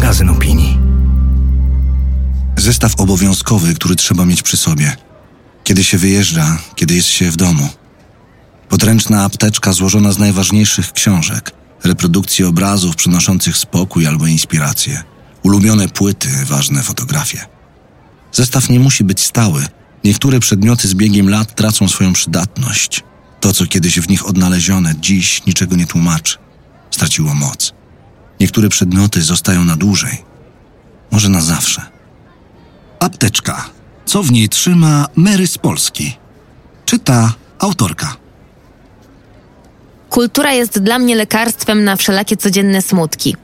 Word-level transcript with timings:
magazyn 0.00 0.28
opinii. 0.28 0.78
Zestaw 2.56 3.00
obowiązkowy, 3.00 3.74
który 3.74 3.96
trzeba 3.96 4.24
mieć 4.24 4.42
przy 4.42 4.56
sobie. 4.56 4.96
Kiedy 5.64 5.84
się 5.84 5.98
wyjeżdża, 5.98 6.58
kiedy 6.74 6.94
jest 6.94 7.08
się 7.08 7.30
w 7.30 7.36
domu. 7.36 7.68
Podręczna 8.68 9.24
apteczka 9.24 9.72
złożona 9.72 10.12
z 10.12 10.18
najważniejszych 10.18 10.92
książek, 10.92 11.52
reprodukcji 11.84 12.44
obrazów 12.44 12.96
przynoszących 12.96 13.56
spokój 13.56 14.06
albo 14.06 14.26
inspirację, 14.26 15.02
ulubione 15.42 15.88
płyty, 15.88 16.28
ważne 16.44 16.82
fotografie. 16.82 17.46
Zestaw 18.32 18.68
nie 18.68 18.80
musi 18.80 19.04
być 19.04 19.20
stały. 19.20 19.66
Niektóre 20.04 20.40
przedmioty 20.40 20.88
z 20.88 20.94
biegiem 20.94 21.28
lat 21.30 21.54
tracą 21.54 21.88
swoją 21.88 22.12
przydatność. 22.12 23.04
To, 23.40 23.52
co 23.52 23.66
kiedyś 23.66 24.00
w 24.00 24.08
nich 24.08 24.26
odnalezione, 24.26 24.94
dziś 25.00 25.46
niczego 25.46 25.76
nie 25.76 25.86
tłumaczy. 25.86 26.38
Straciło 26.90 27.34
moc. 27.34 27.79
Niektóre 28.40 28.68
przedmioty 28.68 29.22
zostają 29.22 29.64
na 29.64 29.76
dłużej. 29.76 30.24
Może 31.10 31.28
na 31.28 31.40
zawsze. 31.40 31.82
Apteczka. 32.98 33.70
Co 34.06 34.22
w 34.22 34.32
niej 34.32 34.48
trzyma 34.48 35.06
Mary 35.16 35.46
z 35.46 35.58
Polski? 35.58 36.16
Czyta 36.84 37.32
autorka. 37.58 38.16
Kultura 40.10 40.52
jest 40.52 40.78
dla 40.78 40.98
mnie 40.98 41.16
lekarstwem 41.16 41.84
na 41.84 41.96
wszelakie 41.96 42.36
codzienne 42.36 42.82
smutki. 42.82 43.36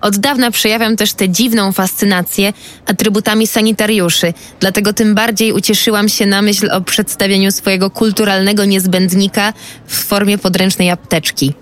Od 0.00 0.16
dawna 0.16 0.50
przejawiam 0.50 0.96
też 0.96 1.12
tę 1.12 1.28
dziwną 1.28 1.72
fascynację 1.72 2.52
atrybutami 2.86 3.46
sanitariuszy, 3.46 4.34
dlatego 4.60 4.92
tym 4.92 5.14
bardziej 5.14 5.52
ucieszyłam 5.52 6.08
się 6.08 6.26
na 6.26 6.42
myśl 6.42 6.70
o 6.72 6.80
przedstawieniu 6.80 7.52
swojego 7.52 7.90
kulturalnego 7.90 8.64
niezbędnika 8.64 9.52
w 9.86 10.04
formie 10.04 10.38
podręcznej 10.38 10.90
apteczki. 10.90 11.54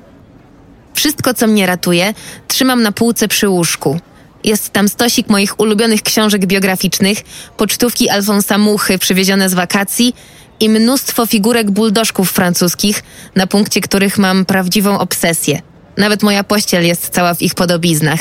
Wszystko, 0.98 1.34
co 1.34 1.46
mnie 1.46 1.66
ratuje, 1.66 2.14
trzymam 2.48 2.82
na 2.82 2.92
półce 2.92 3.28
przy 3.28 3.48
łóżku. 3.48 4.00
Jest 4.44 4.70
tam 4.70 4.88
stosik 4.88 5.28
moich 5.28 5.60
ulubionych 5.60 6.02
książek 6.02 6.46
biograficznych, 6.46 7.18
pocztówki 7.56 8.08
Alfonsa 8.08 8.58
Muchy 8.58 8.98
przywiezione 8.98 9.48
z 9.48 9.54
wakacji 9.54 10.14
i 10.60 10.68
mnóstwo 10.68 11.26
figurek 11.26 11.70
buldożków 11.70 12.32
francuskich, 12.32 13.02
na 13.34 13.46
punkcie 13.46 13.80
których 13.80 14.18
mam 14.18 14.44
prawdziwą 14.44 14.98
obsesję. 14.98 15.62
Nawet 15.96 16.22
moja 16.22 16.44
pościel 16.44 16.86
jest 16.86 17.08
cała 17.08 17.34
w 17.34 17.42
ich 17.42 17.54
podobiznach. 17.54 18.20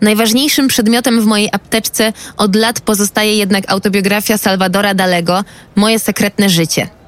Najważniejszym 0.00 0.68
przedmiotem 0.68 1.20
w 1.20 1.26
mojej 1.26 1.48
apteczce 1.52 2.12
od 2.36 2.56
lat 2.56 2.80
pozostaje 2.80 3.36
jednak 3.36 3.64
autobiografia 3.72 4.38
Salvadora 4.38 4.94
Dalego 4.94 5.44
Moje 5.76 5.98
sekretne 5.98 6.50
życie. 6.50 7.01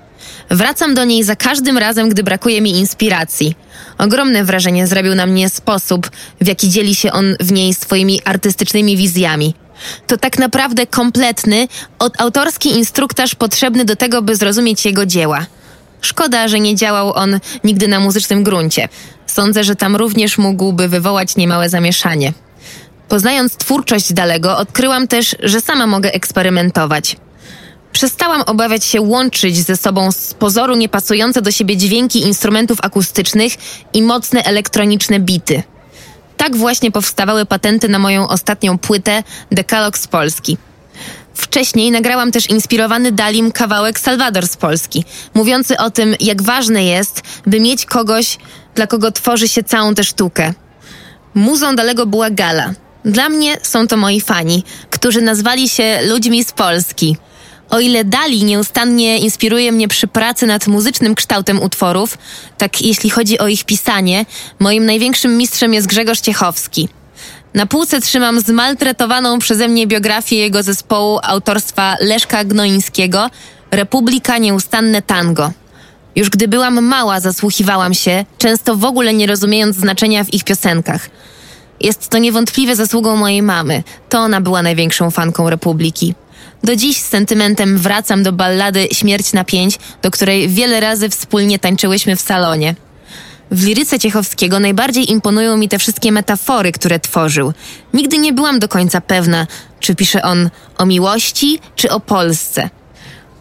Wracam 0.50 0.94
do 0.94 1.04
niej 1.04 1.24
za 1.24 1.36
każdym 1.36 1.78
razem, 1.78 2.08
gdy 2.08 2.22
brakuje 2.22 2.60
mi 2.60 2.70
inspiracji. 2.70 3.56
Ogromne 3.98 4.44
wrażenie 4.44 4.86
zrobił 4.86 5.14
na 5.14 5.26
mnie 5.26 5.48
sposób, 5.48 6.10
w 6.40 6.46
jaki 6.46 6.68
dzieli 6.68 6.94
się 6.94 7.12
on 7.12 7.36
w 7.40 7.52
niej 7.52 7.74
swoimi 7.74 8.20
artystycznymi 8.24 8.96
wizjami. 8.96 9.54
To 10.06 10.16
tak 10.16 10.38
naprawdę 10.38 10.86
kompletny, 10.86 11.68
odautorski 11.98 12.68
instruktaż 12.68 13.34
potrzebny 13.34 13.84
do 13.84 13.96
tego, 13.96 14.22
by 14.22 14.36
zrozumieć 14.36 14.84
jego 14.84 15.06
dzieła. 15.06 15.46
Szkoda, 16.00 16.48
że 16.48 16.60
nie 16.60 16.76
działał 16.76 17.12
on 17.14 17.40
nigdy 17.64 17.88
na 17.88 18.00
muzycznym 18.00 18.42
gruncie. 18.42 18.88
Sądzę, 19.26 19.64
że 19.64 19.76
tam 19.76 19.96
również 19.96 20.38
mógłby 20.38 20.88
wywołać 20.88 21.36
niemałe 21.36 21.68
zamieszanie. 21.68 22.32
Poznając 23.08 23.56
twórczość 23.56 24.12
Dalego, 24.12 24.58
odkryłam 24.58 25.08
też, 25.08 25.36
że 25.42 25.60
sama 25.60 25.86
mogę 25.86 26.12
eksperymentować. 26.12 27.16
Przestałam 27.94 28.42
obawiać 28.46 28.84
się 28.84 29.00
łączyć 29.00 29.56
ze 29.56 29.76
sobą 29.76 30.12
z 30.12 30.34
pozoru 30.34 30.76
niepasujące 30.76 31.42
do 31.42 31.50
siebie 31.50 31.76
dźwięki 31.76 32.20
instrumentów 32.20 32.78
akustycznych 32.82 33.52
i 33.92 34.02
mocne 34.02 34.44
elektroniczne 34.44 35.20
bity. 35.20 35.62
Tak 36.36 36.56
właśnie 36.56 36.90
powstawały 36.90 37.46
patenty 37.46 37.88
na 37.88 37.98
moją 37.98 38.28
ostatnią 38.28 38.78
płytę 38.78 39.22
Dekalog 39.52 39.98
z 39.98 40.06
Polski. 40.06 40.56
Wcześniej 41.34 41.90
nagrałam 41.90 42.32
też 42.32 42.50
inspirowany 42.50 43.12
Dalim 43.12 43.52
kawałek 43.52 44.00
Salwador 44.00 44.48
z 44.48 44.56
Polski, 44.56 45.04
mówiący 45.34 45.78
o 45.78 45.90
tym, 45.90 46.14
jak 46.20 46.42
ważne 46.42 46.84
jest, 46.84 47.22
by 47.46 47.60
mieć 47.60 47.86
kogoś, 47.86 48.38
dla 48.74 48.86
kogo 48.86 49.10
tworzy 49.12 49.48
się 49.48 49.62
całą 49.62 49.94
tę 49.94 50.04
sztukę. 50.04 50.52
Muzą 51.34 51.76
Dalego 51.76 52.06
była 52.06 52.30
Gala. 52.30 52.74
Dla 53.04 53.28
mnie 53.28 53.56
są 53.62 53.86
to 53.88 53.96
moi 53.96 54.20
fani, 54.20 54.64
którzy 54.90 55.22
nazwali 55.22 55.68
się 55.68 56.00
ludźmi 56.02 56.44
z 56.44 56.52
Polski. 56.52 57.16
O 57.70 57.80
ile 57.80 58.04
Dali 58.04 58.44
nieustannie 58.44 59.18
inspiruje 59.18 59.72
mnie 59.72 59.88
przy 59.88 60.06
pracy 60.06 60.46
nad 60.46 60.66
muzycznym 60.66 61.14
kształtem 61.14 61.62
utworów, 61.62 62.18
tak 62.58 62.82
jeśli 62.82 63.10
chodzi 63.10 63.38
o 63.38 63.48
ich 63.48 63.64
pisanie, 63.64 64.26
moim 64.58 64.86
największym 64.86 65.36
mistrzem 65.36 65.74
jest 65.74 65.86
Grzegorz 65.86 66.20
Ciechowski. 66.20 66.88
Na 67.54 67.66
półce 67.66 68.00
trzymam 68.00 68.40
zmaltretowaną 68.40 69.38
przeze 69.38 69.68
mnie 69.68 69.86
biografię 69.86 70.36
jego 70.36 70.62
zespołu 70.62 71.18
autorstwa 71.22 71.96
Leszka 72.00 72.44
Gnoińskiego 72.44 73.30
Republika 73.70 74.38
Nieustanne 74.38 75.02
Tango. 75.02 75.52
Już 76.16 76.30
gdy 76.30 76.48
byłam 76.48 76.84
mała, 76.84 77.20
zasłuchiwałam 77.20 77.94
się, 77.94 78.24
często 78.38 78.76
w 78.76 78.84
ogóle 78.84 79.14
nie 79.14 79.26
rozumiejąc 79.26 79.76
znaczenia 79.76 80.24
w 80.24 80.34
ich 80.34 80.44
piosenkach. 80.44 81.10
Jest 81.80 82.08
to 82.08 82.18
niewątpliwie 82.18 82.76
zasługą 82.76 83.16
mojej 83.16 83.42
mamy. 83.42 83.82
To 84.08 84.18
ona 84.18 84.40
była 84.40 84.62
największą 84.62 85.10
fanką 85.10 85.50
Republiki. 85.50 86.14
Do 86.64 86.76
dziś 86.76 86.96
z 86.96 87.08
sentymentem 87.08 87.78
wracam 87.78 88.22
do 88.22 88.32
ballady 88.32 88.88
Śmierć 88.92 89.32
na 89.32 89.44
pięć, 89.44 89.78
do 90.02 90.10
której 90.10 90.48
wiele 90.48 90.80
razy 90.80 91.08
wspólnie 91.08 91.58
tańczyłyśmy 91.58 92.16
w 92.16 92.20
salonie. 92.20 92.74
W 93.50 93.64
liryce 93.64 93.98
Ciechowskiego 93.98 94.60
najbardziej 94.60 95.10
imponują 95.10 95.56
mi 95.56 95.68
te 95.68 95.78
wszystkie 95.78 96.12
metafory, 96.12 96.72
które 96.72 97.00
tworzył. 97.00 97.52
Nigdy 97.94 98.18
nie 98.18 98.32
byłam 98.32 98.58
do 98.58 98.68
końca 98.68 99.00
pewna, 99.00 99.46
czy 99.80 99.94
pisze 99.94 100.22
on 100.22 100.50
o 100.78 100.86
miłości, 100.86 101.58
czy 101.76 101.90
o 101.90 102.00
Polsce. 102.00 102.70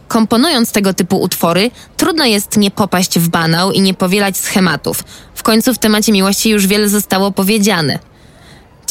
Komponując 0.08 0.72
tego 0.72 0.94
typu 0.94 1.20
utwory, 1.20 1.70
trudno 1.96 2.24
jest 2.24 2.56
nie 2.56 2.70
popaść 2.70 3.18
w 3.18 3.28
banał 3.28 3.72
i 3.72 3.80
nie 3.80 3.94
powielać 3.94 4.36
schematów. 4.36 5.04
W 5.34 5.42
końcu 5.42 5.74
w 5.74 5.78
temacie 5.78 6.12
miłości 6.12 6.50
już 6.50 6.66
wiele 6.66 6.88
zostało 6.88 7.32
powiedziane. 7.32 7.98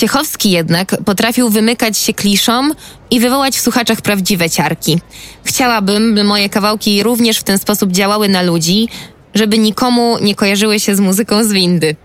Ciechowski 0.04 0.52
jednak 0.52 0.96
potrafił 1.06 1.50
wymykać 1.50 1.98
się 1.98 2.14
kliszom 2.14 2.74
i 3.12 3.20
wywołać 3.20 3.56
w 3.58 3.62
słuchaczach 3.62 4.02
prawdziwe 4.02 4.50
ciarki. 4.50 5.02
Chciałabym, 5.44 6.16
by 6.16 6.24
moje 6.24 6.50
kawałki 6.50 7.04
również 7.04 7.38
w 7.38 7.44
ten 7.44 7.60
sposób 7.60 7.92
działały 7.92 8.30
na 8.30 8.42
ludzi, 8.42 8.90
żeby 9.34 9.58
nikomu 9.58 10.18
nie 10.22 10.36
kojarzyły 10.36 10.80
się 10.80 10.96
z 10.96 11.00
muzyką 11.00 11.44
z 11.44 11.52
windy. 11.52 11.96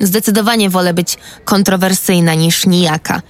Zdecydowanie 0.00 0.70
wolę 0.70 0.94
być 0.94 1.16
kontrowersyjna 1.44 2.34
niż 2.34 2.66
nijaka. 2.66 3.22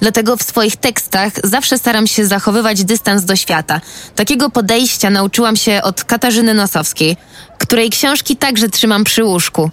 Dlatego 0.00 0.36
w 0.36 0.42
swoich 0.42 0.76
tekstach 0.76 1.32
zawsze 1.44 1.78
staram 1.78 2.06
się 2.06 2.26
zachowywać 2.26 2.84
dystans 2.84 3.24
do 3.24 3.36
świata. 3.36 3.80
Takiego 4.14 4.50
podejścia 4.50 5.10
nauczyłam 5.10 5.56
się 5.56 5.82
od 5.82 6.04
Katarzyny 6.04 6.54
Nosowskiej, 6.54 7.16
której 7.58 7.90
książki 7.90 8.36
także 8.36 8.68
trzymam 8.68 9.04
przy 9.04 9.24
łóżku. 9.24 9.70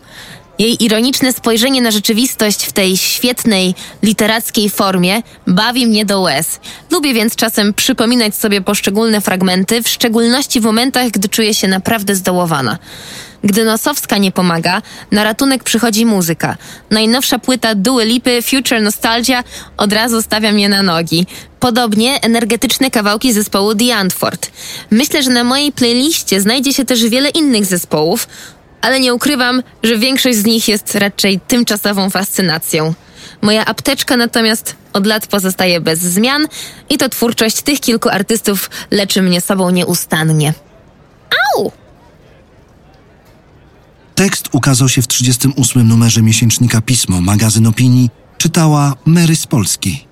Jej 0.59 0.83
ironiczne 0.83 1.33
spojrzenie 1.33 1.81
na 1.81 1.91
rzeczywistość 1.91 2.65
w 2.65 2.71
tej 2.71 2.97
świetnej, 2.97 3.75
literackiej 4.03 4.69
formie 4.69 5.21
bawi 5.47 5.87
mnie 5.87 6.05
do 6.05 6.21
łez. 6.21 6.59
Lubię 6.91 7.13
więc 7.13 7.35
czasem 7.35 7.73
przypominać 7.73 8.35
sobie 8.35 8.61
poszczególne 8.61 9.21
fragmenty, 9.21 9.83
w 9.83 9.87
szczególności 9.87 10.59
w 10.59 10.63
momentach, 10.63 11.11
gdy 11.11 11.29
czuję 11.29 11.53
się 11.53 11.67
naprawdę 11.67 12.15
zdołowana. 12.15 12.77
Gdy 13.43 13.65
Nosowska 13.65 14.17
nie 14.17 14.31
pomaga, 14.31 14.81
na 15.11 15.23
ratunek 15.23 15.63
przychodzi 15.63 16.05
muzyka. 16.05 16.57
Najnowsza 16.89 17.39
płyta 17.39 17.75
Dua 17.75 18.03
Lipy 18.03 18.41
Future 18.41 18.81
Nostalgia 18.81 19.43
od 19.77 19.93
razu 19.93 20.21
stawia 20.21 20.51
mnie 20.51 20.69
na 20.69 20.83
nogi. 20.83 21.25
Podobnie 21.59 22.21
energetyczne 22.21 22.91
kawałki 22.91 23.33
zespołu 23.33 23.75
The 23.75 23.95
Antford. 23.95 24.51
Myślę, 24.91 25.23
że 25.23 25.29
na 25.29 25.43
mojej 25.43 25.71
playliście 25.71 26.41
znajdzie 26.41 26.73
się 26.73 26.85
też 26.85 27.09
wiele 27.09 27.29
innych 27.29 27.65
zespołów, 27.65 28.27
ale 28.87 28.99
nie 28.99 29.13
ukrywam, 29.13 29.63
że 29.83 29.97
większość 29.97 30.37
z 30.37 30.45
nich 30.45 30.67
jest 30.67 30.95
raczej 30.95 31.39
tymczasową 31.39 32.09
fascynacją. 32.09 32.93
Moja 33.41 33.65
apteczka 33.65 34.17
natomiast 34.17 34.75
od 34.93 35.05
lat 35.05 35.27
pozostaje 35.27 35.81
bez 35.81 35.99
zmian 35.99 36.47
i 36.89 36.97
to 36.97 37.09
twórczość 37.09 37.61
tych 37.61 37.79
kilku 37.79 38.09
artystów 38.09 38.69
leczy 38.91 39.21
mnie 39.21 39.41
sobą 39.41 39.69
nieustannie. 39.69 40.53
Au! 41.55 41.71
Tekst 44.15 44.49
ukazał 44.51 44.89
się 44.89 45.01
w 45.01 45.07
38 45.07 45.87
numerze 45.87 46.21
miesięcznika 46.21 46.81
Pismo, 46.81 47.21
magazyn 47.21 47.67
opinii, 47.67 48.09
czytała 48.37 48.93
Mary 49.05 49.35
z 49.35 49.47
Polski. 49.47 50.06